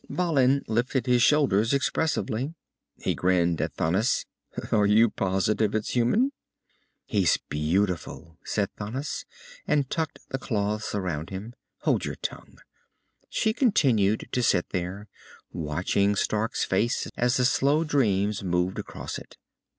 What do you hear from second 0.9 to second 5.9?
his shoulders expressively. He grinned at Thanis. "Are you positive